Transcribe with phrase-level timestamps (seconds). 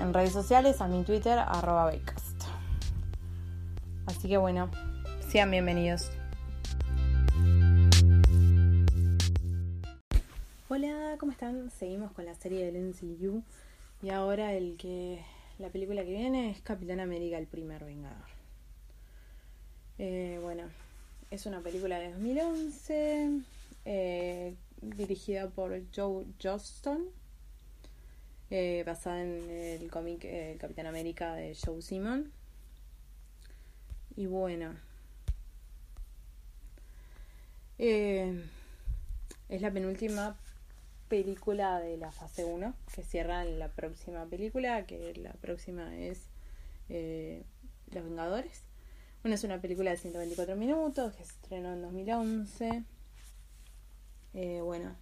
[0.00, 1.92] en redes sociales, a mi Twitter, arroba
[4.06, 4.70] Así que bueno,
[5.28, 6.10] sean bienvenidos.
[10.68, 11.70] Hola, ¿cómo están?
[11.70, 13.42] Seguimos con la serie del MCU
[14.02, 15.24] y ahora el que
[15.58, 18.28] la película que viene es Capitán América, el primer Vengador.
[19.98, 20.64] Eh, bueno,
[21.30, 23.40] es una película de 2011
[23.86, 27.06] eh, dirigida por Joe Johnston,
[28.50, 32.32] eh, basada en el cómic eh, Capitán América de Joe Simon.
[34.16, 34.74] Y bueno,
[37.78, 38.42] eh,
[39.48, 40.36] es la penúltima
[41.08, 46.28] película de la fase 1 que cierra la próxima película, que la próxima es
[46.88, 48.62] Los Vengadores.
[49.22, 52.84] Bueno, es una película de 124 minutos que se estrenó en 2011.
[54.34, 54.94] Eh, bueno,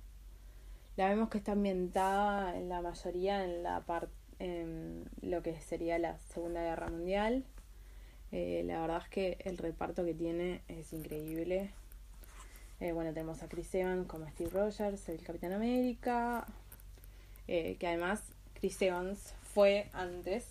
[0.96, 5.98] la vemos que está ambientada en la mayoría en la parte en lo que sería
[5.98, 7.44] la Segunda Guerra Mundial.
[8.32, 11.70] Eh, la verdad es que el reparto que tiene es increíble.
[12.80, 16.46] Eh, bueno, tenemos a Chris Evans como Steve Rogers, el Capitán América,
[17.46, 18.22] que además
[18.54, 20.46] Chris Evans fue antes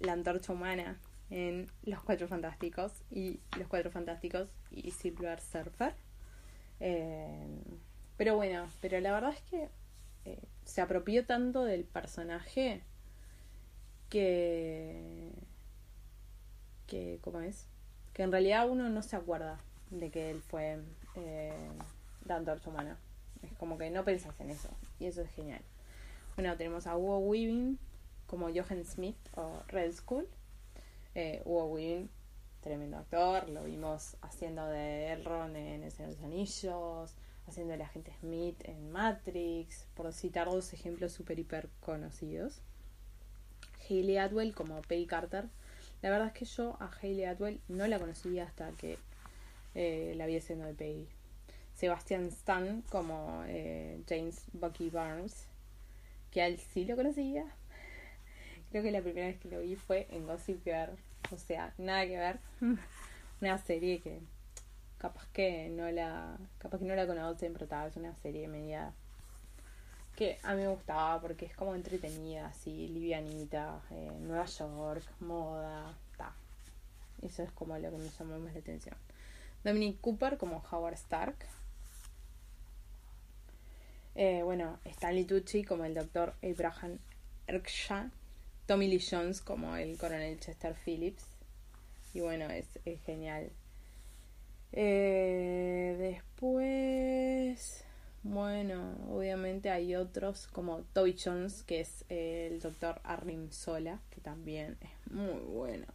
[0.00, 0.98] la antorcha humana
[1.30, 5.94] en Los Cuatro Fantásticos y Los Cuatro Fantásticos y Silver Surfer.
[6.80, 7.62] Eh,
[8.16, 9.68] pero bueno, pero la verdad es que
[10.24, 12.82] eh, se apropió tanto del personaje
[14.08, 15.30] que.
[16.86, 17.18] que.
[17.22, 17.66] ¿Cómo es?
[18.12, 19.60] Que en realidad uno no se acuerda
[19.90, 20.78] de que él fue
[21.16, 21.52] eh,
[22.26, 22.70] la antorcha.
[23.42, 24.70] Es como que no pensás en eso.
[24.98, 25.60] Y eso es genial.
[26.36, 27.78] Bueno, tenemos a Hugo Weaving
[28.26, 30.26] como Johan Smith o Red Skull.
[31.14, 32.10] Eh, Hugo Weaving,
[32.66, 37.14] tremendo actor, lo vimos haciendo de Elrond en El Señor de los Anillos,
[37.46, 42.60] haciendo el agente Smith en Matrix, por citar dos ejemplos super hiper conocidos.
[43.88, 45.44] Hayley Atwell como Peggy Carter.
[46.02, 48.98] La verdad es que yo a Hayley Atwell no la conocía hasta que
[49.76, 51.06] eh, la vi haciendo de Peggy.
[51.72, 55.46] Sebastian Stan como eh, James Bucky Barnes,
[56.32, 57.46] que a él sí lo conocía.
[58.70, 60.98] Creo que la primera vez que lo vi fue en Gossip Girl
[61.32, 62.38] o sea, nada que ver.
[63.40, 64.20] una serie que
[64.98, 68.92] capaz que no la capaz que no la conocen, pero tal, es una serie media
[70.16, 75.94] que a mí me gustaba porque es como entretenida, así, livianita, eh, Nueva York, moda,
[76.16, 76.32] ta.
[77.20, 78.96] Eso es como lo que me llamó más la atención.
[79.62, 81.36] Dominic Cooper como Howard Stark.
[84.14, 86.98] Eh, bueno, Stanley Tucci como el doctor Abraham
[87.46, 88.10] Erksha
[88.66, 91.24] Tommy Lee Jones como el coronel Chester Phillips.
[92.14, 92.66] Y bueno, es,
[93.04, 93.52] genial.
[94.72, 97.84] Eh, después,
[98.22, 104.76] bueno, obviamente hay otros como Toby Jones, que es el doctor Arnim Sola, que también
[104.80, 105.86] es muy bueno.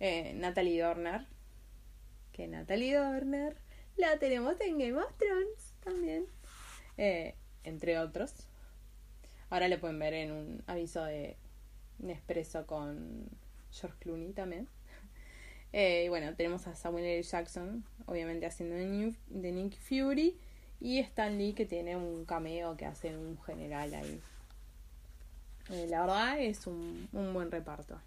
[0.00, 1.26] Eh, Natalie Dorner,
[2.32, 3.56] que Natalie Dorner
[3.96, 6.26] la tenemos en Game of Thrones también,
[6.98, 7.34] eh,
[7.64, 8.34] entre otros.
[9.48, 11.36] Ahora le pueden ver en un aviso de
[12.00, 13.28] Nespresso con
[13.72, 14.68] George Clooney también.
[15.72, 17.22] Eh, y bueno, tenemos a Samuel L.
[17.22, 20.36] Jackson, obviamente haciendo de, Nick Fury.
[20.80, 24.20] Y Stan Lee que tiene un cameo que hace un general ahí.
[25.70, 28.00] Eh, la verdad es un, buen reparto.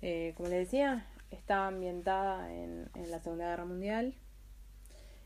[0.00, 4.14] Eh, como les decía, está ambientada en, en, la Segunda Guerra Mundial.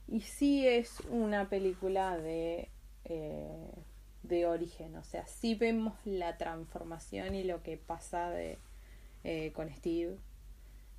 [0.09, 2.71] Y sí es una película de,
[4.29, 4.97] de origen.
[4.97, 8.59] O sea, sí vemos la transformación y lo que pasa de,
[9.55, 10.17] con Steve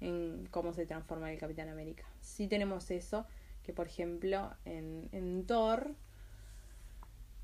[0.01, 2.03] en cómo se transforma el Capitán América.
[2.21, 3.25] Sí tenemos eso,
[3.63, 5.95] que por ejemplo en, en Thor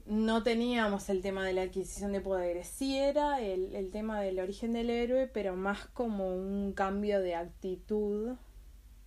[0.06, 4.40] no teníamos el tema de la adquisición de poderes, sí era el, el tema del
[4.40, 8.36] origen del héroe, pero más como un cambio de actitud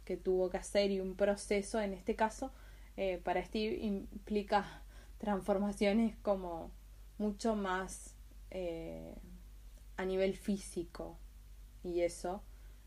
[0.05, 2.53] que tuvo que hacer y un proceso, en este caso,
[2.97, 4.83] eh, para Steve implica
[5.19, 6.71] transformaciones como
[7.19, 8.15] mucho más
[8.51, 9.15] eh,
[9.97, 11.19] a nivel físico
[11.83, 12.43] y eso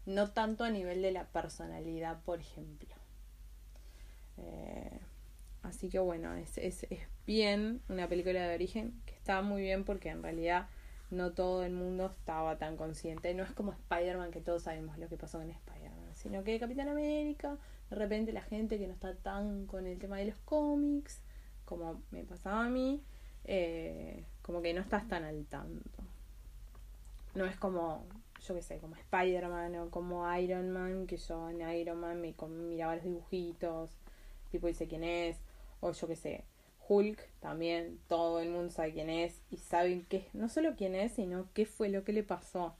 [0.06, 2.90] no tanto a nivel de la personalidad, por ejemplo.
[4.38, 5.00] Eh,
[5.64, 9.84] así que bueno, es, es, es, bien una película de origen que está muy bien
[9.84, 10.68] porque en realidad
[11.12, 13.34] no todo el mundo estaba tan consciente.
[13.34, 16.88] No es como Spider-Man que todos sabemos lo que pasó con Spider-Man, sino que Capitán
[16.88, 17.58] América,
[17.90, 21.22] de repente la gente que no está tan con el tema de los cómics,
[21.70, 23.00] como me pasaba a mí,
[23.46, 26.04] eh, como que no estás tan al tanto.
[27.36, 28.04] No es como
[28.48, 32.34] yo qué sé, como Spider-Man o como Iron Man, que yo en Iron Man me
[32.50, 33.92] miraba los dibujitos,
[34.50, 35.38] tipo dice quién es,
[35.82, 36.46] o yo qué sé,
[36.88, 41.14] Hulk también, todo el mundo sabe quién es y saben qué, no solo quién es,
[41.14, 42.76] sino qué fue lo que le pasó.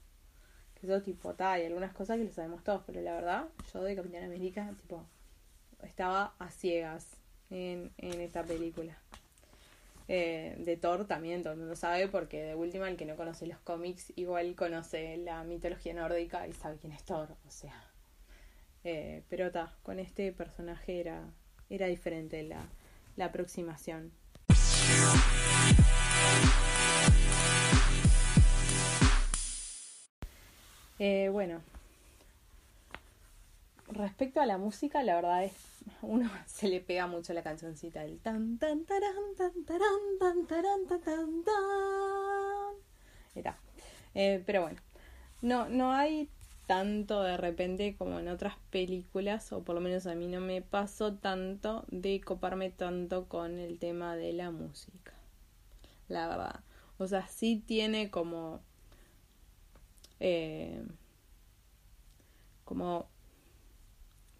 [0.74, 3.82] Que eso tipo, tal, hay algunas cosas que lo sabemos todos, pero la verdad, yo
[3.82, 5.04] de Capitán América, tipo,
[5.82, 7.19] estaba a ciegas
[7.50, 8.96] en, en esta película.
[10.08, 13.46] Eh, de Thor también todo el mundo sabe, porque de última el que no conoce
[13.46, 17.84] los cómics igual conoce la mitología nórdica y sabe quién es Thor, o sea.
[18.82, 21.22] Eh, pero está, con este personaje era,
[21.68, 22.66] era diferente la,
[23.16, 24.10] la aproximación.
[30.98, 31.62] Eh, bueno,
[33.92, 35.52] respecto a la música, la verdad es
[36.02, 40.86] uno se le pega mucho la cancioncita el tan tan taran tan taran tan taran
[40.86, 42.74] tan tan tan
[43.34, 43.58] Era.
[44.14, 44.80] Eh, pero bueno,
[45.42, 46.28] no, no hay
[46.66, 50.62] tanto de repente como en otras películas, o por lo menos a mí no me
[50.62, 55.12] pasó tanto de coparme tanto con el tema de la música.
[56.08, 56.60] La verdad.
[56.98, 58.60] O sea, sí tiene como.
[60.20, 60.84] Eh,
[62.64, 63.08] como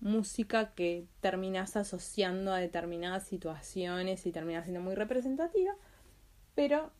[0.00, 5.74] música que terminas asociando a determinadas situaciones y termina siendo muy representativa,
[6.54, 6.90] pero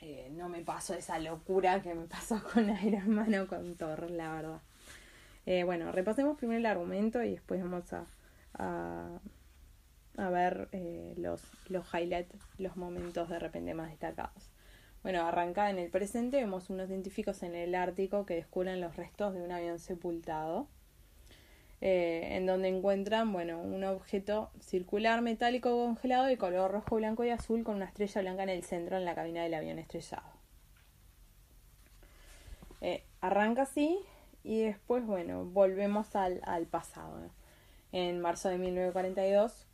[0.00, 4.10] eh, no me pasó esa locura que me pasó con Iron Man o con Thor,
[4.10, 4.60] la verdad.
[5.46, 8.04] Eh, bueno, repasemos primero el argumento y después vamos a,
[10.16, 14.50] a, ver eh, los, los highlights, los momentos de repente más destacados.
[15.02, 19.32] Bueno, arranca en el presente, vemos unos científicos en el Ártico que descubren los restos
[19.32, 20.68] de un avión sepultado
[21.80, 27.30] eh, en donde encuentran, bueno, un objeto circular metálico congelado de color rojo, blanco y
[27.30, 30.26] azul con una estrella blanca en el centro en la cabina del avión estrellado.
[32.80, 33.98] Eh, arranca así
[34.44, 37.30] y después, bueno, volvemos al, al pasado.
[37.92, 39.66] En marzo de 1942,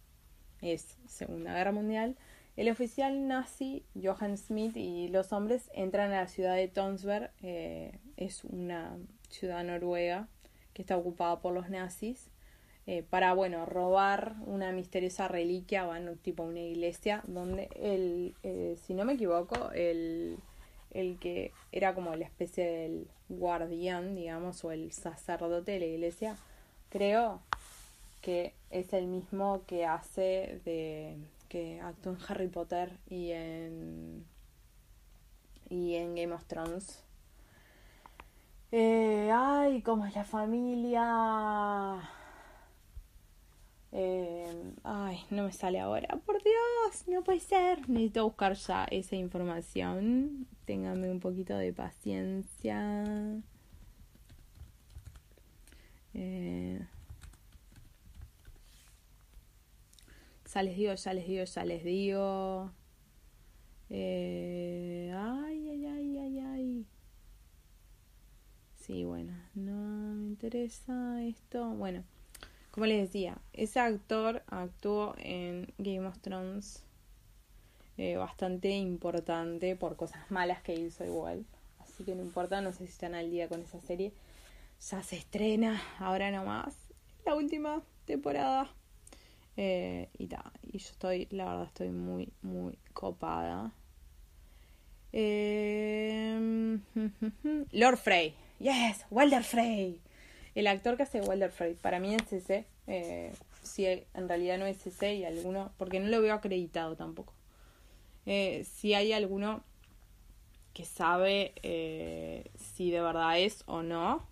[0.62, 2.16] es Segunda Guerra Mundial,
[2.56, 7.98] el oficial nazi Johann Smith y los hombres entran a la ciudad de Tonsberg, eh,
[8.16, 8.96] es una
[9.28, 10.28] ciudad noruega
[10.74, 12.28] que está ocupada por los nazis,
[12.86, 18.92] eh, para, bueno, robar una misteriosa reliquia, bueno, tipo una iglesia, donde el, eh, si
[18.92, 20.36] no me equivoco, el,
[20.90, 26.36] el que era como la especie del guardián, digamos, o el sacerdote de la iglesia,
[26.90, 27.40] creo
[28.20, 31.16] que es el mismo que hace de
[31.48, 34.24] que actuó en Harry Potter y en
[35.70, 37.03] y en Game of Thrones
[38.76, 42.00] eh, ay, cómo es la familia.
[43.92, 46.18] Eh, ay, no me sale ahora.
[46.26, 47.88] Por Dios, no puede ser.
[47.88, 50.48] Necesito buscar ya esa información.
[50.64, 53.04] Ténganme un poquito de paciencia.
[56.14, 56.84] Eh,
[60.52, 62.72] ya les digo, ya les digo, ya les digo.
[63.90, 66.86] Eh, ay, ay, ay, ay, ay.
[68.86, 71.70] Sí, bueno, no me interesa esto.
[71.70, 72.04] Bueno,
[72.70, 76.84] como les decía, ese actor actuó en Game of Thrones
[77.96, 81.46] eh, bastante importante por cosas malas que hizo igual.
[81.78, 84.12] Así que no importa, no sé si están al día con esa serie.
[84.90, 86.76] ya se estrena ahora nomás
[87.24, 88.70] la última temporada.
[89.56, 93.72] Eh, y, ta, y yo estoy, la verdad, estoy muy, muy copada.
[95.10, 96.78] Eh,
[97.72, 98.43] Lord Frey.
[98.58, 100.00] Yes, Walder Frey.
[100.54, 101.74] El actor que hace Walder Frey.
[101.74, 102.66] Para mí es ese.
[102.86, 103.32] Eh,
[103.62, 105.72] si en realidad no es ese y alguno.
[105.78, 107.32] Porque no lo veo acreditado tampoco.
[108.26, 109.62] Eh, si hay alguno
[110.72, 114.26] que sabe eh, si de verdad es o no,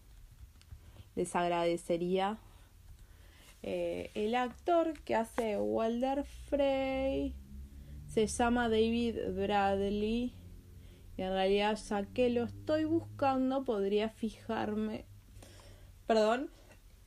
[1.15, 2.39] les agradecería.
[3.63, 7.35] Eh, el actor que hace Walder Frey
[8.09, 10.35] se llama David Bradley.
[11.23, 15.05] En realidad, ya que lo estoy buscando, podría fijarme.
[16.07, 16.51] Perdón.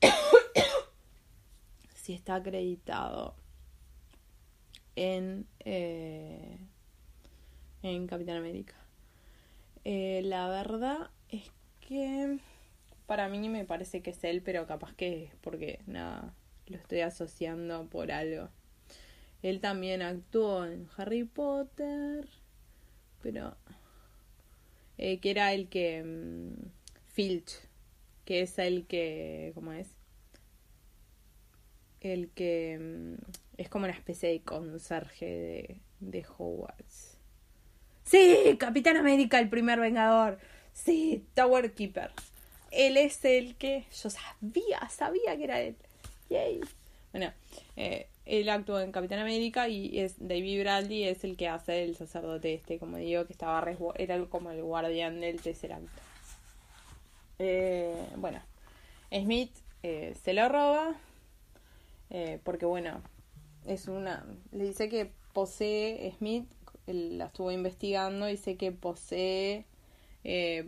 [1.96, 3.36] si está acreditado
[4.96, 6.58] en, eh,
[7.82, 8.76] en Capitán América.
[9.84, 12.40] Eh, la verdad es que
[13.06, 16.34] para mí me parece que es él, pero capaz que es porque nada,
[16.68, 18.50] lo estoy asociando por algo.
[19.42, 22.28] Él también actuó en Harry Potter,
[23.22, 23.56] pero
[24.98, 26.70] eh, que era el que mm,
[27.14, 27.60] Filch,
[28.26, 29.90] que es el que, ¿cómo es?
[32.02, 33.16] El que mm,
[33.58, 37.18] es como una especie de conserje de, de Hogwarts.
[38.04, 40.40] Sí, Capitán América, el primer Vengador.
[40.74, 42.12] Sí, Tower Keeper.
[42.72, 45.76] Él es el que yo sabía, sabía que era él.
[46.30, 46.62] Yay.
[47.12, 47.34] Bueno,
[47.78, 51.96] eh, él actuó en Capitán América y es David Bradley es el que hace el
[51.96, 53.64] sacerdote este, como digo, que estaba
[53.96, 56.02] era como el guardián del tercer acto.
[57.38, 58.40] Eh, bueno,
[59.12, 59.52] Smith
[59.84, 60.96] eh, se lo roba
[62.10, 63.02] eh, porque bueno,
[63.66, 66.50] es una le dice que posee Smith,
[66.88, 69.66] él la estuvo investigando dice que posee
[70.24, 70.68] eh,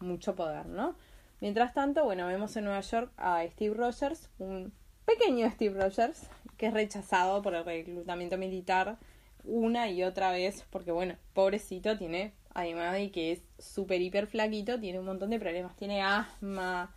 [0.00, 0.96] mucho poder, ¿no?
[1.40, 4.72] Mientras tanto, bueno, vemos en Nueva York a Steve Rogers, un
[5.04, 8.98] pequeño Steve Rogers, que es rechazado por el reclutamiento militar
[9.44, 14.80] una y otra vez, porque bueno, pobrecito tiene, además de que es súper hiper flaquito,
[14.80, 16.92] tiene un montón de problemas, tiene asma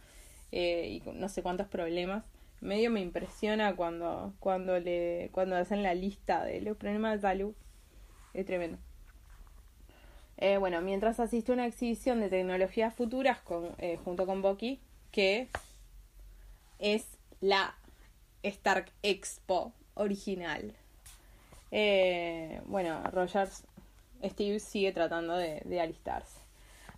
[0.51, 2.25] eh, y no sé cuántos problemas.
[2.61, 7.53] Medio me impresiona cuando, cuando le, cuando hacen la lista de los problemas de salud.
[8.33, 8.77] Es tremendo.
[10.37, 14.79] Eh, bueno, mientras asiste a una exhibición de tecnologías futuras con, eh, junto con Bucky,
[15.11, 15.49] que
[16.79, 17.75] es la
[18.43, 20.73] Stark Expo original.
[21.71, 23.63] Eh, bueno, Rogers,
[24.23, 26.39] Steve sigue tratando de, de, alistarse.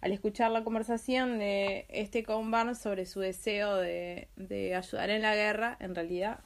[0.02, 5.22] Al escuchar la conversación de este con Barnes sobre su deseo de, de ayudar en
[5.22, 6.40] la guerra, en realidad,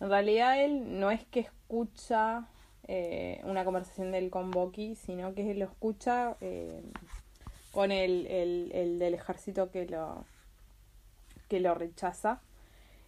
[0.00, 2.48] en realidad él no es que escucha
[2.92, 6.82] eh, una conversación del con Bucky, sino que lo escucha eh,
[7.70, 10.24] con el, el, el, del ejército que lo,
[11.48, 12.40] que lo rechaza.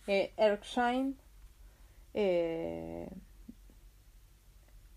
[0.06, 1.14] Eh, Erskine,
[2.14, 3.09] eh,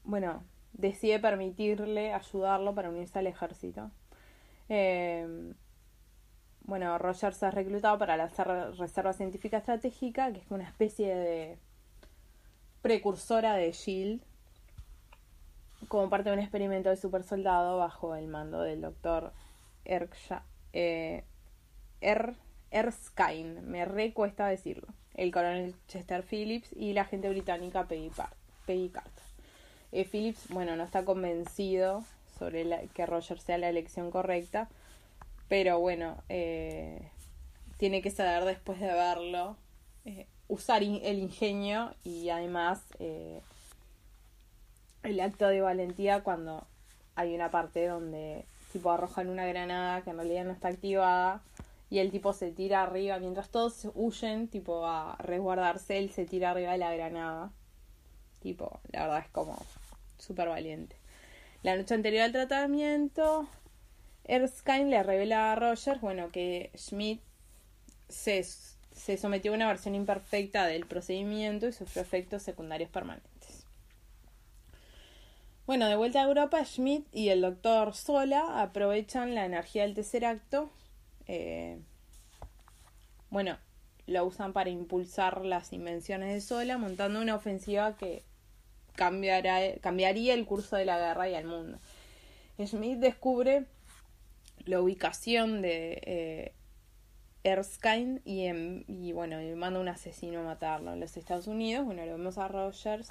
[0.04, 0.44] bueno,
[0.74, 3.92] decide permitirle ayudarlo para unirse al ejército.
[4.70, 5.54] Eh,
[6.62, 11.60] bueno, Rogers es reclutado para la Reserva Científica Estratégica, que es una especie de
[12.82, 14.22] precursora de SHIELD,
[15.88, 19.32] como parte de un experimento de super soldado bajo el mando del doctor
[20.74, 21.24] eh,
[22.02, 22.36] er,
[22.76, 28.12] Erskine, me recuesta decirlo, el coronel Chester Phillips y la agente británica Peggy,
[28.66, 29.24] Peggy Carter.
[29.94, 32.04] Eh, Phillips, bueno, no está convencido
[32.38, 34.68] sobre la, que Roger sea la elección correcta,
[35.48, 37.08] pero bueno, eh,
[37.78, 39.56] tiene que saber después de verlo
[40.04, 42.84] eh, usar el ingenio y además
[45.02, 46.68] el acto de valentía cuando
[47.16, 51.42] hay una parte donde tipo arrojan una granada que en realidad no está activada
[51.96, 56.52] y el tipo se tira arriba mientras todos huyen tipo a resguardarse él se tira
[56.52, 57.54] arriba de la granada
[58.42, 59.58] tipo la verdad es como
[60.18, 60.98] súper valiente
[61.64, 63.48] la noche anterior al tratamiento
[64.26, 67.22] Erskine le revela a Rogers bueno que Schmidt
[68.10, 73.66] se, se sometió a una versión imperfecta del procedimiento y sufrió efectos secundarios permanentes
[75.66, 80.24] bueno, de vuelta a Europa, Schmidt y el doctor Sola aprovechan la energía del tercer
[80.24, 80.70] acto.
[81.28, 81.80] Eh,
[83.30, 83.58] bueno,
[84.08, 88.24] lo usan para impulsar las invenciones de Sola, montando una ofensiva que
[88.96, 91.80] cambiará, cambiaría el curso de la guerra y el mundo.
[92.60, 93.66] Schmidt descubre
[94.66, 96.54] la ubicación de eh,
[97.44, 101.86] Erskine y, en, y bueno, y manda un asesino a matarlo en los Estados Unidos.
[101.86, 103.10] Bueno, lo vemos a Rogers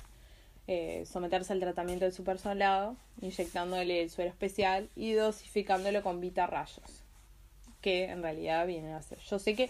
[0.66, 6.46] eh, someterse al tratamiento del super soldado, inyectándole el suero especial y dosificándolo con vita
[6.46, 7.03] rayos.
[7.84, 9.18] Que en realidad vienen a hacer.
[9.18, 9.68] Yo sé que,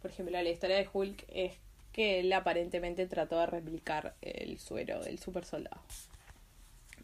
[0.00, 1.52] por ejemplo, la historia de Hulk es
[1.92, 5.82] que él aparentemente trató de replicar el suero del super soldado.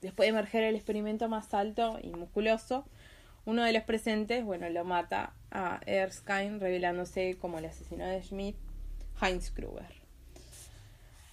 [0.00, 2.86] Después de emerger el experimento más alto y musculoso,
[3.44, 8.56] uno de los presentes, bueno, lo mata a Erskine, revelándose como el asesino de Schmidt,
[9.20, 9.94] Heinz Kruger.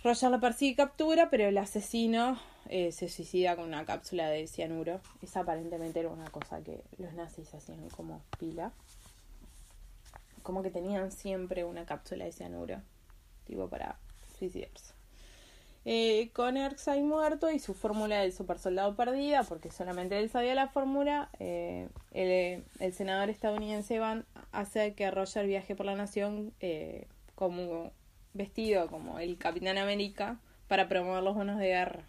[0.03, 2.38] Roger lo persigue y captura, pero el asesino
[2.68, 5.00] eh, se suicida con una cápsula de cianuro.
[5.22, 8.74] Esa aparentemente era una cosa que los nazis hacían como pila.
[10.44, 12.82] Como que tenían siempre una cápsula de cianuro,
[13.46, 13.98] tipo para
[14.38, 14.94] suicidarse.
[15.86, 20.56] Eh, con Erskine muerto y su fórmula del super soldado perdida, porque solamente él sabía
[20.56, 27.08] la fórmula, eh, el, senador estadounidense Van hace que Roger viaje por la nación eh,
[27.36, 27.92] como
[28.34, 32.04] vestido como el Capitán América para promover los bonos de guerra,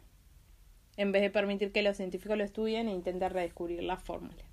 [0.96, 4.44] en vez de permitir que los científicos lo estudien e intenten redescubrir la fórmula.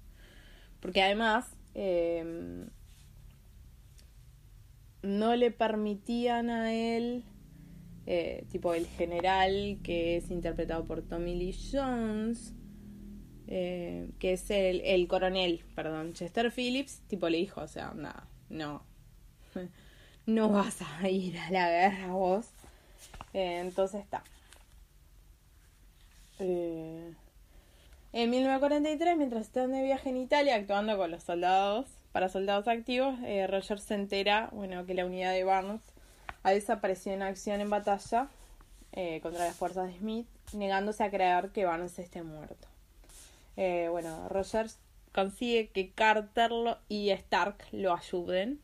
[0.79, 1.45] Porque además
[5.01, 7.23] no le permitían a él
[8.07, 12.53] eh, tipo el general que es interpretado por Tommy Lee Jones,
[13.47, 18.27] eh, que es el, el, coronel, perdón, Chester Phillips, tipo le dijo, o sea, nada,
[18.49, 18.83] no,
[20.25, 22.47] no vas a ir a la guerra vos.
[23.33, 24.23] Eh, entonces está.
[26.39, 27.15] en
[28.13, 33.15] 1943, mientras están de viaje en Italia actuando con los soldados, para soldados activos,
[33.47, 35.81] Roger se entera, bueno, que la unidad de Barnes
[36.43, 38.27] ha desaparecido en acción en batalla
[38.93, 42.67] eh, contra las fuerzas de Smith, negándose a creer que Barnes esté muerto.
[43.55, 44.79] Eh, bueno, Rogers
[45.13, 46.51] consigue que Carter
[46.89, 48.59] y Stark lo ayuden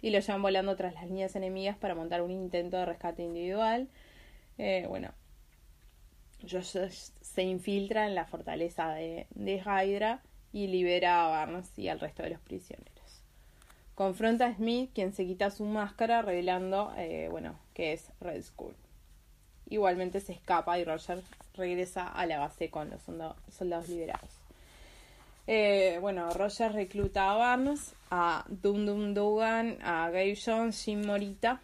[0.00, 3.88] y lo llevan volando tras las líneas enemigas para montar un intento de rescate individual.
[4.58, 5.12] Eh, bueno,
[6.42, 10.20] Rogers se infiltra en la fortaleza de, de Hydra
[10.52, 12.92] y libera a Barnes y al resto de los prisioneros.
[13.94, 18.74] Confronta a Smith, quien se quita su máscara, revelando, eh, bueno, que es Red Skull.
[19.68, 21.22] Igualmente se escapa y Roger
[21.54, 23.02] regresa a la base con los
[23.50, 24.30] soldados liberados.
[25.46, 31.60] Eh, bueno, Roger recluta a Barnes, a Dum Dum Dugan, a Gabe Jones, Jim Morita.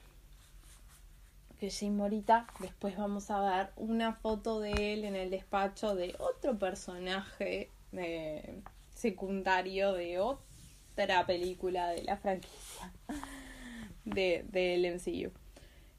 [1.61, 6.17] Que Jim Morita, después vamos a ver una foto de él en el despacho de
[6.19, 8.61] otro personaje eh,
[9.05, 12.91] secundario de otra película de la franquicia
[14.07, 15.31] de, del MCU.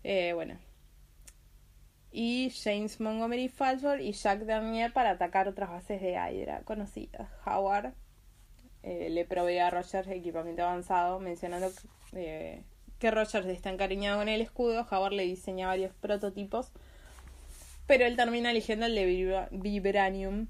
[0.04, 0.58] Eh, bueno.
[2.12, 7.30] Y James Montgomery Falford y Jack Daniel para atacar otras bases de Hydra conocidas.
[7.46, 7.94] Howard
[8.82, 11.72] eh, le provee a Rogers equipamiento avanzado, mencionando
[12.14, 12.64] eh,
[12.98, 14.88] que Rogers está encariñado con el escudo.
[14.90, 16.72] Howard le diseña varios prototipos,
[17.86, 20.48] pero él termina eligiendo el de Vibranium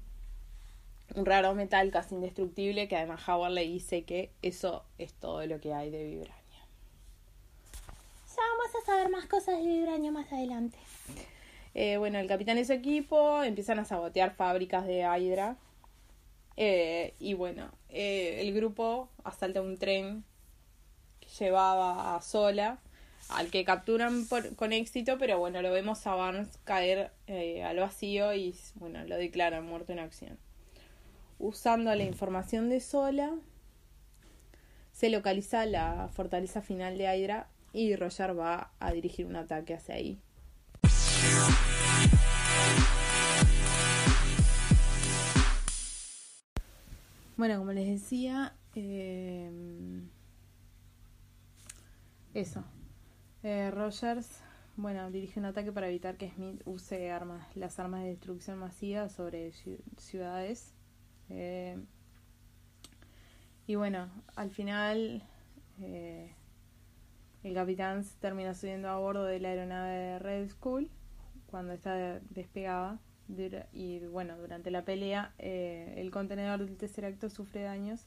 [1.14, 5.60] un raro metal casi indestructible que además Howard le dice que eso es todo lo
[5.60, 6.36] que hay de vibranio.
[8.36, 10.78] Ya vamos a saber más cosas de vibranio más adelante.
[11.74, 15.56] Eh, bueno, el capitán y su equipo empiezan a sabotear fábricas de Hydra.
[16.56, 20.24] Eh, y bueno, eh, el grupo asalta un tren
[21.20, 22.78] que llevaba a Sola,
[23.28, 27.10] al que capturan con éxito, pero bueno, lo vemos a Barnes caer
[27.64, 30.45] al vacío y bueno, lo declaran muerto en acción
[31.38, 33.34] usando la información de Sola,
[34.92, 39.96] se localiza la fortaleza final de Hydra y Roger va a dirigir un ataque hacia
[39.96, 40.18] ahí.
[47.36, 49.50] Bueno, como les decía, eh,
[52.32, 52.64] eso.
[53.42, 54.40] Eh, Rogers,
[54.76, 59.10] bueno, dirige un ataque para evitar que Smith use armas, las armas de destrucción masiva
[59.10, 59.52] sobre
[59.98, 60.75] ciudades
[61.30, 61.78] eh,
[63.66, 65.22] y bueno, al final
[65.80, 66.32] eh,
[67.42, 70.90] el capitán termina subiendo a bordo de la aeronave de Red Skull
[71.46, 73.00] cuando está despegada.
[73.72, 78.06] Y bueno, durante la pelea eh, el contenedor del tercer acto sufre daños.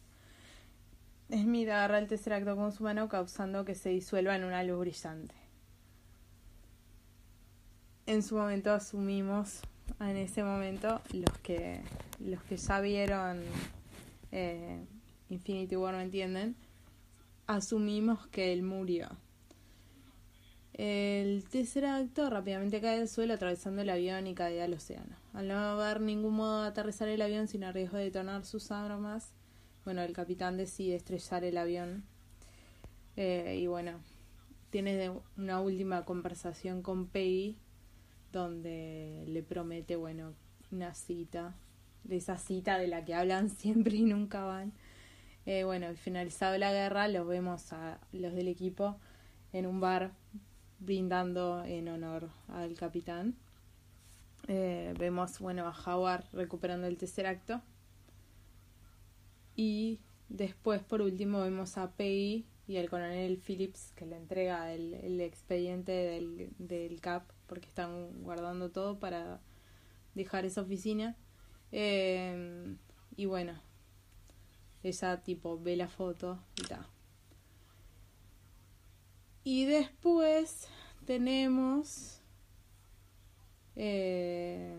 [1.29, 4.79] Smith agarra el tercer acto con su mano causando que se disuelva en una luz
[4.79, 5.35] brillante.
[8.05, 9.61] En su momento asumimos
[9.99, 11.81] en ese momento los que
[12.19, 13.41] los que ya vieron
[14.31, 14.85] eh,
[15.29, 16.55] Infinity War no entienden
[17.47, 19.09] asumimos que él murió
[20.79, 25.13] el tercer acto rápidamente cae al suelo atravesando el avión y cae al océano.
[25.33, 29.33] Al no haber ningún modo de aterrizar el avión sin riesgo de detonar sus armas,
[29.83, 32.05] bueno, el capitán decide estrellar el avión.
[33.17, 33.99] Eh, y bueno,
[34.69, 37.57] tiene una última conversación con Peggy
[38.31, 40.33] donde le promete, bueno,
[40.71, 41.55] una cita,
[42.03, 44.73] de esa cita de la que hablan siempre y nunca van.
[45.45, 48.97] Eh, bueno, finalizado la guerra, los vemos a los del equipo
[49.53, 50.11] en un bar
[50.79, 53.35] brindando en honor al capitán.
[54.47, 57.61] Eh, vemos, bueno, a Howard recuperando el tercer acto.
[59.55, 64.93] Y después, por último, vemos a Peggy y al coronel Phillips que le entrega el,
[64.93, 69.41] el expediente del, del CAP porque están guardando todo para
[70.15, 71.17] dejar esa oficina.
[71.73, 72.77] Eh,
[73.17, 73.59] y bueno,
[74.83, 76.85] ella tipo ve la foto y tal.
[79.43, 80.67] Y después
[81.05, 82.21] tenemos
[83.75, 84.75] eh,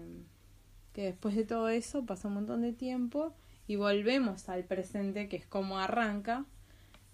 [0.93, 3.35] que después de todo eso pasa un montón de tiempo
[3.67, 6.45] y volvemos al presente, que es como arranca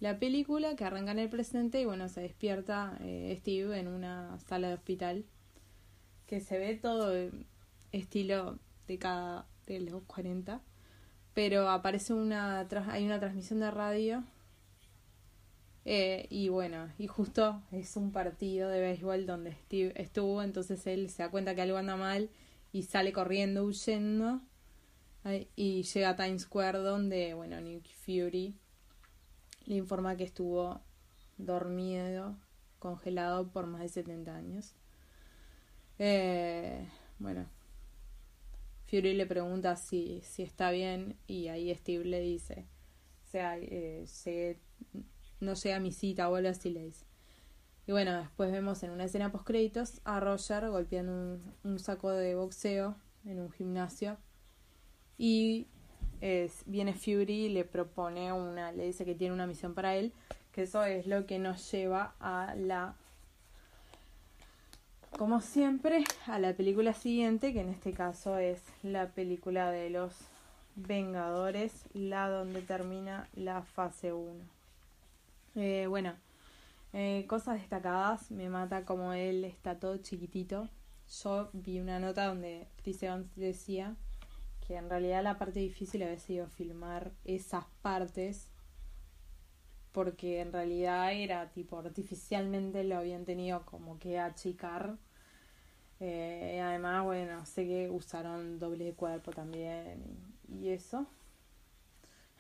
[0.01, 4.39] la película, que arranca en el presente y bueno, se despierta eh, Steve en una
[4.41, 5.25] sala de hospital,
[6.27, 7.15] que se ve todo
[7.93, 10.61] estilo de cada de los 40,
[11.35, 14.25] pero aparece una, hay una transmisión de radio
[15.89, 21.09] eh, y bueno, y justo es un partido de béisbol donde Steve estuvo, entonces él
[21.11, 22.29] se da cuenta que algo anda mal
[22.73, 24.41] y sale corriendo, huyendo.
[25.57, 28.55] Y llega a Times Square donde, bueno, Nick Fury
[29.65, 30.81] le informa que estuvo
[31.37, 32.37] dormido,
[32.79, 34.75] congelado por más de 70 años.
[35.99, 36.87] Eh,
[37.19, 37.47] bueno,
[38.87, 42.67] Fury le pregunta si, si está bien y ahí Steve le dice,
[43.25, 44.59] o sea, eh, se
[45.41, 47.05] no llega a mi cita o algo así le dice.
[47.87, 52.35] Y bueno, después vemos en una escena post créditos a Roger golpeando un, saco de
[52.35, 54.19] boxeo en un gimnasio.
[55.19, 55.69] Y
[56.67, 60.13] viene Fury y le propone una, le dice que tiene una misión para él,
[60.51, 62.97] que eso es lo que nos lleva a la,
[65.19, 70.13] como siempre, a la película siguiente, que en este caso es la película de los
[70.75, 74.45] Vengadores, la donde termina la fase 1.
[75.55, 76.13] Eh, bueno,
[76.93, 78.31] eh, cosas destacadas.
[78.31, 80.69] Me mata como él está todo chiquitito.
[81.23, 83.97] Yo vi una nota donde Chris Evans decía
[84.67, 88.51] que en realidad la parte difícil había sido filmar esas partes
[89.93, 94.99] porque en realidad era tipo artificialmente lo habían tenido como que achicar
[96.01, 100.03] eh, además bueno sé que usaron doble de cuerpo también
[100.49, 101.07] y eso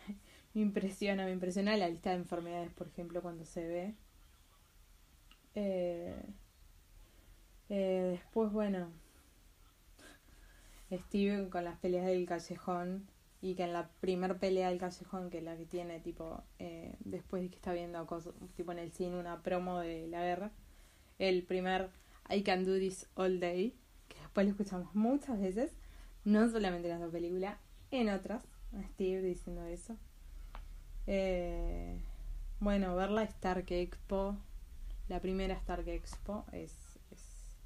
[0.55, 3.95] me impresiona, me impresiona la lista de enfermedades, por ejemplo, cuando se ve.
[5.55, 6.15] Eh,
[7.69, 8.91] eh, después, bueno,
[10.93, 13.07] Steve con las peleas del callejón
[13.43, 16.95] y que en la primer pelea del callejón, que es la que tiene, tipo, eh,
[17.01, 18.07] después de que está viendo
[18.57, 20.53] tipo en el cine, una promo de la guerra,
[21.19, 21.91] el primer
[22.29, 23.75] I Can Do This All Day,
[24.09, 25.73] que después lo escuchamos muchas veces,
[26.25, 27.59] no solamente en esta película,
[27.91, 28.45] en otras,
[28.93, 29.97] Steve diciendo eso.
[31.07, 32.01] Eh,
[32.59, 34.37] bueno, ver la Stark Expo,
[35.09, 36.75] la primera Stark Expo, es,
[37.11, 37.57] es,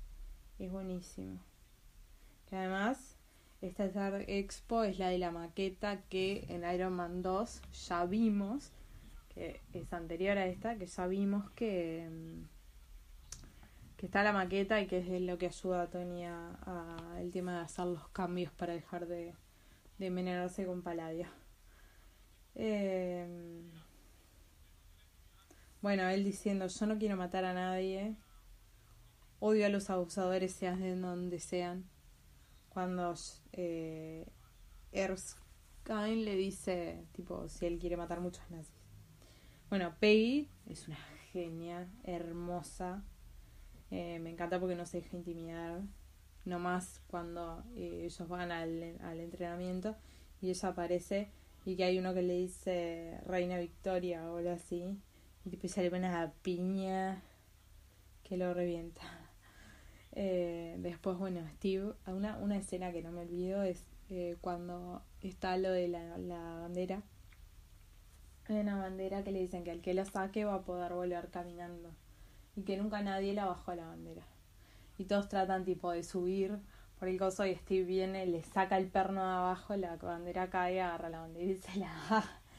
[0.59, 1.41] es buenísimo.
[2.47, 3.17] Que además,
[3.63, 8.73] esta Stark Expo es la de la maqueta que en Iron Man 2 ya vimos,
[9.35, 12.60] que es anterior a esta, que ya vimos que, mm,
[14.01, 17.57] que está la maqueta y que es lo que ayuda a Tony a, el tema
[17.57, 19.35] de hacer los cambios para dejar de,
[19.99, 21.31] de envenenarse con Paladia.
[22.55, 23.63] Eh,
[25.83, 28.17] bueno, él diciendo, yo no quiero matar a nadie,
[29.39, 31.85] odio a los abusadores, sean de donde sean.
[32.71, 33.13] Cuando
[33.53, 34.33] eh,
[34.93, 38.81] Erskine le dice, tipo, si él quiere matar muchos nazis.
[39.69, 40.97] Bueno, Peggy es una
[41.33, 43.05] genia, hermosa.
[43.91, 45.81] Eh, me encanta porque no se deja intimidar.
[46.45, 49.97] No más cuando eh, ellos van al, al entrenamiento
[50.41, 51.31] y ella aparece
[51.65, 54.99] y que hay uno que le dice Reina Victoria o algo así
[55.45, 57.23] y después sale una piña
[58.23, 59.03] que lo revienta
[60.13, 65.57] eh, después bueno Steve una, una escena que no me olvido es eh, cuando está
[65.57, 67.03] lo de la, la bandera
[68.47, 71.29] hay una bandera que le dicen que el que la saque va a poder volver
[71.31, 71.95] caminando
[72.61, 74.23] y que nunca nadie la bajó a la bandera
[74.99, 76.59] y todos tratan tipo de subir
[76.99, 80.83] por el coso y Steve viene, le saca el perno de abajo, la bandera cae,
[80.83, 81.91] agarra la bandera y se la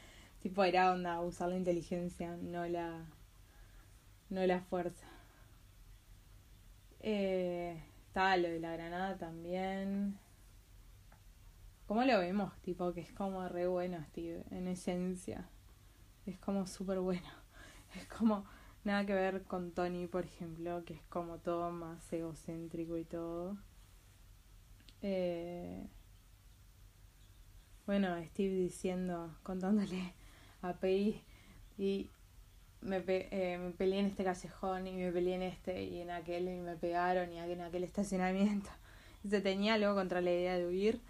[0.42, 3.06] tipo era onda usar la inteligencia, no la
[4.28, 5.06] no la fuerza.
[6.98, 10.18] Eh, está lo de la granada también.
[11.86, 12.52] ¿Cómo lo vemos?
[12.62, 15.48] Tipo que es como re bueno Steve, en esencia.
[16.26, 17.28] Es como súper bueno.
[17.94, 18.46] Es como
[18.84, 23.56] nada que ver con Tony, por ejemplo, que es como todo más egocéntrico y todo.
[25.02, 25.86] Eh,
[27.86, 30.14] bueno, Steve diciendo, contándole
[30.62, 31.20] a Pei
[31.78, 32.08] y
[32.82, 36.10] me, pe- eh, me peleé en este callejón y me peleé en este y en
[36.10, 38.70] aquel y me pegaron y en aquel estacionamiento.
[39.28, 41.00] Se tenía algo contra la idea de huir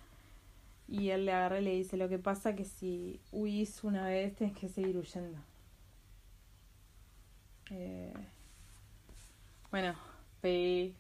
[0.89, 4.35] y él le agarra y le dice, lo que pasa que si huís una vez
[4.37, 5.39] tienes que seguir huyendo.
[7.71, 8.13] Eh,
[9.71, 9.95] bueno,
[10.41, 10.95] Pei,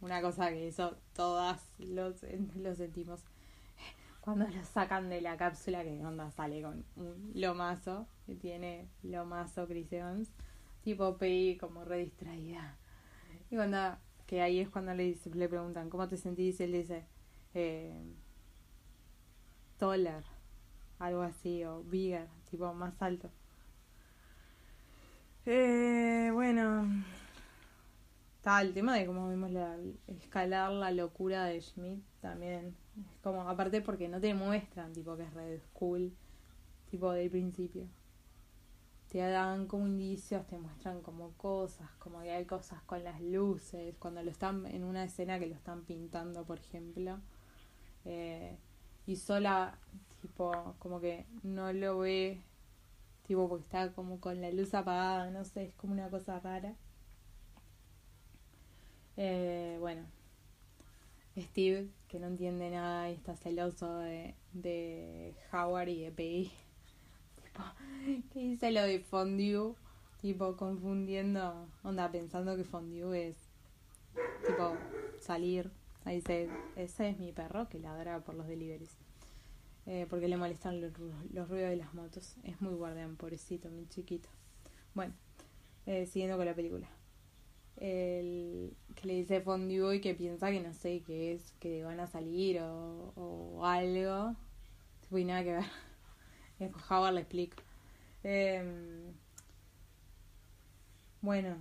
[0.00, 2.14] una cosa que eso todas lo,
[2.56, 3.22] lo sentimos.
[4.20, 9.66] Cuando lo sacan de la cápsula, que onda sale con un lomazo, que tiene lomazo
[9.66, 10.30] Chris Evans,
[10.82, 12.76] tipo Pei como re distraída.
[13.50, 16.60] Y cuando, que ahí es cuando le, dice, le preguntan, ¿cómo te sentís?
[16.60, 17.06] Y él dice,
[17.54, 17.94] eh,
[19.78, 20.24] taller,
[20.98, 23.30] algo así, o bigger, tipo más alto.
[25.50, 26.86] Eh, bueno,
[28.36, 32.76] está el tema de cómo vimos la, escalar la locura de Schmidt también.
[33.10, 36.14] Es como, aparte porque no te muestran, tipo, que es Red School,
[36.90, 37.86] tipo, del principio.
[39.10, 43.94] Te dan como indicios, te muestran como cosas, como que hay cosas con las luces,
[43.98, 47.20] cuando lo están en una escena que lo están pintando, por ejemplo.
[48.04, 48.58] Eh,
[49.06, 49.78] y sola,
[50.20, 52.42] tipo, como que no lo ve,
[53.28, 56.74] tipo, porque está como con la luz apagada, no sé, es como una cosa rara.
[59.18, 60.06] Eh, bueno,
[61.36, 66.50] Steve, que no entiende nada y está celoso de, de Howard y de Peggy,
[67.42, 67.62] tipo,
[68.32, 69.74] que dice lo de fondue,
[70.22, 73.36] tipo, confundiendo, onda, pensando que fondue es,
[74.46, 74.72] tipo,
[75.20, 75.70] salir.
[76.06, 78.96] Ahí dice, ese es mi perro que ladra por los deliveries.
[79.90, 80.92] Eh, porque le molestan los,
[81.32, 82.36] los ruidos de las motos.
[82.44, 84.28] Es muy guardián, pobrecito, mi chiquito.
[84.92, 85.14] Bueno,
[85.86, 86.86] eh, siguiendo con la película.
[87.76, 92.00] El que le dice Fondue y que piensa que no sé qué es, que van
[92.00, 94.36] a salir o, o algo.
[95.00, 96.72] Tipo, y nada que ver.
[96.90, 97.62] Howard le explica.
[98.22, 99.14] Em,
[101.22, 101.56] bueno,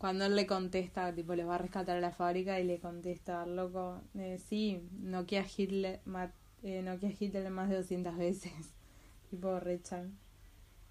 [0.00, 3.46] cuando él le contesta, tipo, les va a rescatar a la fábrica y le contesta
[3.46, 6.32] loco, eh, sí, Nokia Hitler, ma-
[6.64, 8.52] eh, Nokia Hitler más de 200 veces.
[9.30, 10.18] tipo, Rechan.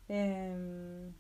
[0.09, 1.13] Em,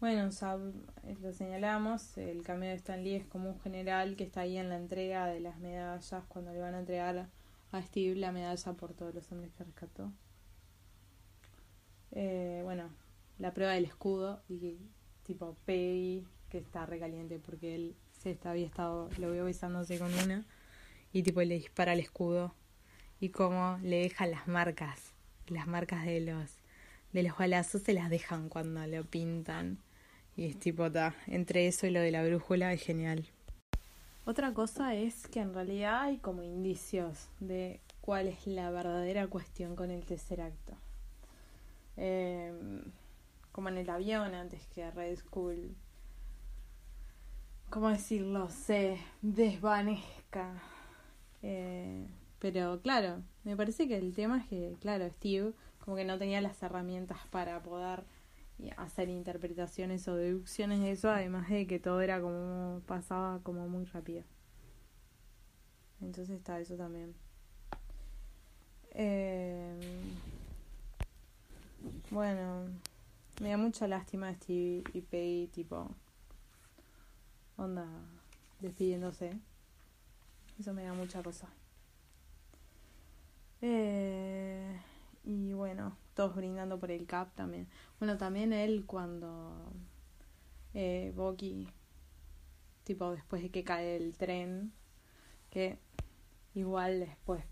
[0.00, 4.24] bueno, sab- eh, lo señalamos, el cambio de Stan Lee es como un general que
[4.24, 7.28] está ahí en la entrega de las medallas cuando le van a entregar
[7.72, 10.12] a Steve la medalla por todos los hombres que rescató.
[12.12, 12.90] Eh, bueno,
[13.42, 14.78] la prueba del escudo y
[15.24, 20.14] tipo Peggy que está recaliente porque él se está, había estado, lo vio besándose con
[20.14, 20.44] una
[21.12, 22.54] y tipo le dispara el escudo
[23.18, 25.12] y como le dejan las marcas,
[25.48, 26.50] las marcas de los
[27.12, 29.78] de los balazos se las dejan cuando lo pintan
[30.36, 33.26] y es tipo ta, entre eso y lo de la brújula es genial.
[34.24, 39.74] Otra cosa es que en realidad hay como indicios de cuál es la verdadera cuestión
[39.74, 40.74] con el tercer acto.
[41.96, 42.52] Eh,
[43.52, 45.76] como en el avión antes que Red School,
[47.70, 48.48] ¿cómo decirlo?
[48.50, 50.62] Se desvanezca.
[51.42, 52.06] Eh,
[52.38, 55.52] pero claro, me parece que el tema es que, claro, Steve
[55.84, 58.04] como que no tenía las herramientas para poder
[58.76, 63.84] hacer interpretaciones o deducciones de eso, además de que todo era como pasaba como muy
[63.86, 64.22] rápido.
[66.00, 67.14] Entonces está eso también.
[68.94, 69.78] Eh,
[72.10, 72.66] bueno,
[73.42, 75.90] me da mucha lástima Steve y Peggy, tipo,
[77.56, 77.88] onda,
[78.60, 79.32] despidiéndose.
[80.60, 81.48] Eso me da mucha cosa.
[83.60, 84.80] Eh,
[85.24, 87.66] y bueno, todos brindando por el Cap también.
[87.98, 89.72] Bueno, también él cuando
[90.72, 91.66] eh, Bucky,
[92.84, 94.72] tipo después de que cae el tren,
[95.50, 95.80] que
[96.54, 97.44] igual después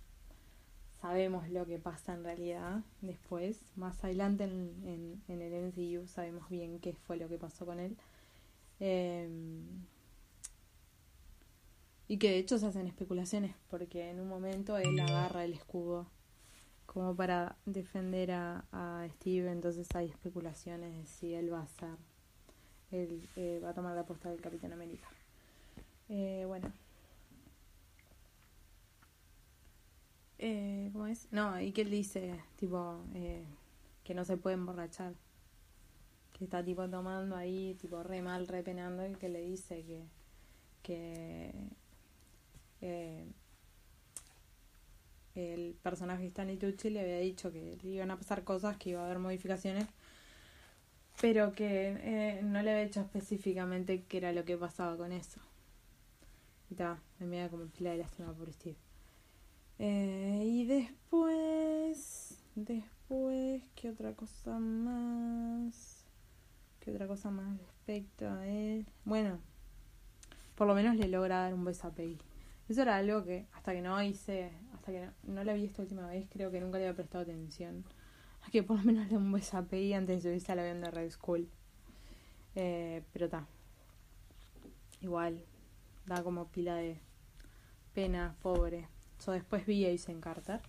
[1.00, 6.94] sabemos lo que pasa en realidad después, más adelante en, el MCU sabemos bien qué
[6.94, 7.96] fue lo que pasó con él.
[8.80, 9.28] Eh,
[12.08, 16.08] y que de hecho se hacen especulaciones porque en un momento él agarra el escudo
[16.86, 21.96] como para defender a, a Steve, entonces hay especulaciones de si él va a ser,
[22.90, 25.06] él eh, va a tomar la posta del Capitán América.
[26.08, 26.72] Eh, bueno.
[30.42, 31.28] Eh, ¿Cómo es?
[31.30, 33.44] No, y que él dice, tipo, eh,
[34.04, 35.12] que no se puede emborrachar.
[36.32, 40.02] Que está, tipo, tomando ahí, tipo, re mal, re penando, y que le dice que,
[40.82, 41.52] que
[42.80, 43.26] eh,
[45.34, 49.02] el personaje Stanley Tucci le había dicho que le iban a pasar cosas, que iba
[49.02, 49.86] a haber modificaciones,
[51.20, 55.40] pero que eh, no le había dicho específicamente qué era lo que pasaba con eso.
[56.70, 58.89] Y está, me da como pila de lástima por Steve.
[59.82, 66.04] Eh, y después, después, ¿qué otra cosa más?
[66.80, 68.84] ¿Qué otra cosa más respecto a él?
[69.06, 69.38] Bueno,
[70.54, 72.18] por lo menos le logra dar un beso a Peggy.
[72.68, 75.80] Eso era algo que hasta que no hice, hasta que no, no la vi esta
[75.80, 77.82] última vez, creo que nunca le había prestado atención.
[78.42, 80.58] A que por lo menos le dé un beso a Peggy antes de subirse al
[80.58, 81.48] avión de Red School.
[82.54, 83.46] Eh, pero está.
[85.00, 85.42] Igual,
[86.04, 87.00] da como pila de
[87.94, 88.86] pena, pobre.
[89.24, 90.60] Yo después vi Ace en Carter,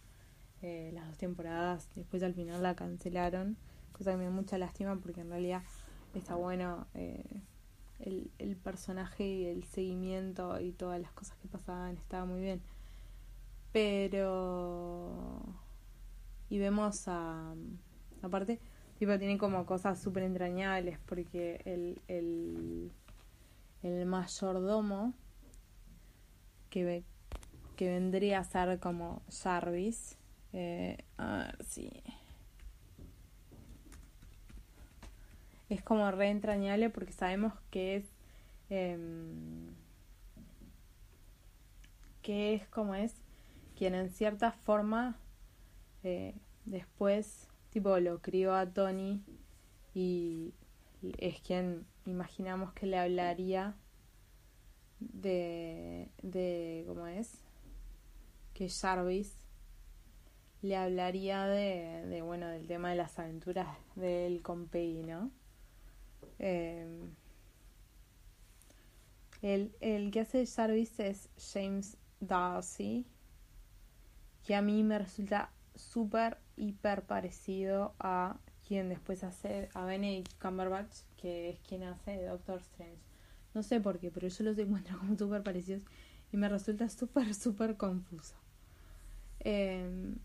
[0.62, 3.58] eh, las dos temporadas, después al final la cancelaron,
[3.92, 5.64] cosa que me da mucha lástima porque en realidad
[6.14, 7.42] está bueno eh,
[8.00, 12.62] el, el personaje y el seguimiento y todas las cosas que pasaban, estaba muy bien.
[13.72, 15.42] Pero...
[16.50, 17.54] Y vemos a...
[18.22, 18.60] Aparte,
[19.00, 22.92] tipo, tiene como cosas súper entrañables porque el, el,
[23.82, 25.14] el mayordomo
[26.70, 27.04] que,
[27.76, 30.18] que vendría a ser como Jarvis.
[30.54, 31.92] Eh, a ver si.
[35.70, 38.06] Es como re entrañable porque sabemos que es.
[38.70, 38.98] Eh,
[42.22, 43.16] que es como es
[43.76, 45.18] quien en cierta forma
[46.04, 49.24] eh, después tipo lo crió a Tony
[49.94, 50.54] y
[51.18, 53.76] es quien imaginamos que le hablaría
[55.00, 57.40] de de cómo es
[58.62, 59.34] que Jarvis
[60.62, 65.32] le hablaría de, de bueno del tema de las aventuras de él con Peggy, ¿no?
[66.38, 66.86] Eh,
[69.42, 73.08] el, el que hace Jarvis es James Darcy
[74.44, 80.98] que a mí me resulta súper hiper parecido a quien después hace a Benedict Cumberbatch
[81.18, 83.02] que es quien hace Doctor Strange
[83.56, 85.82] no sé por qué pero yo los encuentro como súper parecidos
[86.32, 88.41] y me resulta súper súper confuso
[89.44, 90.16] eh,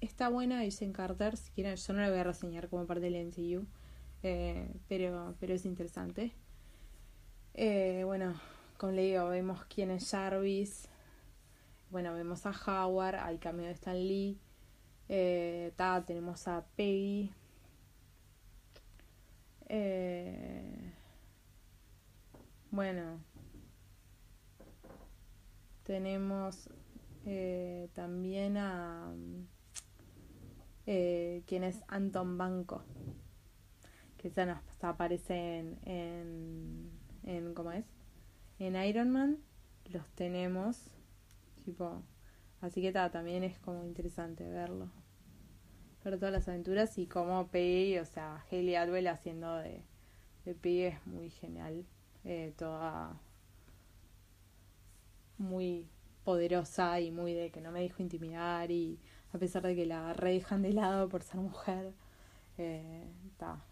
[0.00, 3.26] está buena Jason Carter si quieren yo no la voy a reseñar como parte del
[3.26, 3.66] MCU
[4.22, 6.32] eh, pero pero es interesante.
[7.54, 8.34] Eh, bueno
[8.78, 10.88] como le digo vemos quién es Jarvis
[11.90, 14.38] bueno vemos a Howard hay cameo de Stan Lee
[15.08, 17.32] eh, ta, tenemos a Peggy
[22.70, 23.20] bueno
[25.82, 26.68] tenemos
[27.26, 29.12] eh, también a
[30.86, 32.82] eh, quien es Anton Banco
[34.16, 36.90] que ya nos aparece en, en,
[37.24, 37.84] en ¿cómo es?
[38.58, 39.38] en Iron Man
[39.90, 40.90] los tenemos
[41.64, 42.02] tipo
[42.60, 44.90] así que ta, también es como interesante verlo
[46.04, 49.84] ver todas las aventuras y como Peggy o sea Haley Atwell haciendo de,
[50.44, 51.84] de Peggy es muy genial
[52.24, 53.18] eh, toda
[55.38, 55.88] muy
[56.24, 58.98] poderosa y muy de que no me dijo intimidar y
[59.32, 61.92] a pesar de que la re dejan de lado por ser mujer
[62.58, 63.06] eh,
[63.38, 63.64] ta.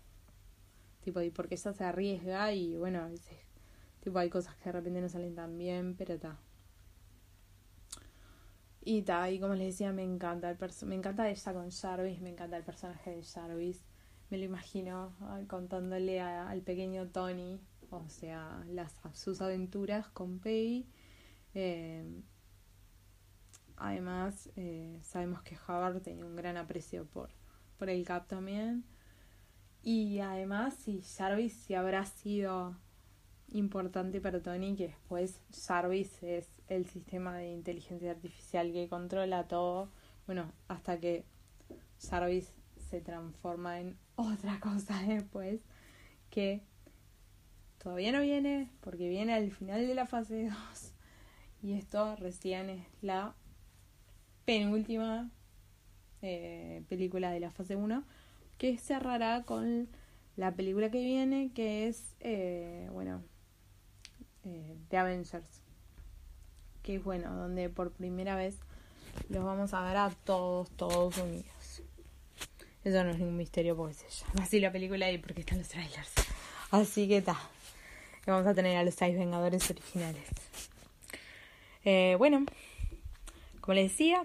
[1.02, 3.36] tipo y porque ella se arriesga y bueno a veces
[4.00, 6.38] tipo hay cosas que de repente no salen tan bien pero está
[8.84, 12.30] y ta, y como les decía me encanta el me encanta ella con Jarvis me
[12.30, 13.84] encanta el personaje de Jarvis
[14.30, 15.12] me lo imagino
[15.48, 20.86] contándole a- al pequeño Tony o sea las sus aventuras con Peggy
[21.54, 22.04] eh,
[23.78, 27.30] además eh, sabemos que Howard tenía un gran aprecio por
[27.78, 28.84] por el Cap también.
[29.82, 32.76] Y además si Jarvis si habrá sido
[33.50, 39.90] importante para Tony que después Jarvis es el sistema de inteligencia artificial que controla todo
[40.26, 41.24] bueno hasta que
[41.98, 42.52] Jarvis
[42.90, 45.60] se transforma en otra cosa después
[46.28, 46.60] que
[47.78, 50.92] todavía no viene porque viene al final de la fase 2
[51.62, 53.34] y esto recién es la
[54.48, 55.28] penúltima
[56.22, 58.02] eh, película de la fase 1
[58.56, 59.90] que cerrará con
[60.36, 63.22] la película que viene que es eh, bueno
[64.46, 65.60] eh, The Avengers
[66.82, 68.56] que es bueno donde por primera vez
[69.28, 71.82] los vamos a ver a todos todos unidos.
[72.84, 75.68] Eso no es ningún misterio porque se llama así la película y porque están los
[75.68, 76.14] trailers.
[76.70, 77.36] Así que está
[78.26, 80.26] vamos a tener a los seis vengadores originales.
[81.84, 82.46] Eh, bueno
[83.60, 84.24] como les decía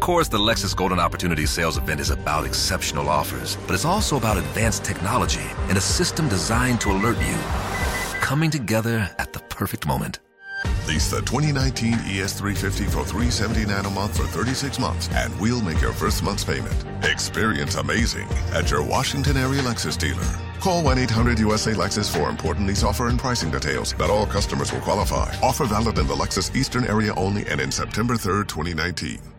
[0.00, 4.16] Of course, the Lexus Golden Opportunity Sales Event is about exceptional offers, but it's also
[4.16, 7.36] about advanced technology and a system designed to alert you.
[8.22, 10.20] Coming together at the perfect moment.
[10.88, 15.92] Lease the 2019 ES350 for 379 a month for 36 months, and we'll make your
[15.92, 16.74] first month's payment.
[17.04, 20.24] Experience amazing at your Washington area Lexus dealer.
[20.60, 23.94] Call 1 800 USA Lexus for important lease offer and pricing details.
[23.98, 25.36] Not all customers will qualify.
[25.42, 29.29] Offer valid in the Lexus Eastern area only and in September 3rd, 2019.